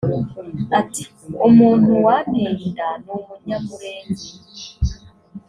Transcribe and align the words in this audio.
Ati 0.79 1.03
”Umuntu 1.47 1.91
wanteye 2.05 2.53
inda 2.67 2.89
ni 3.03 3.11
umunyamurenge 3.17 4.27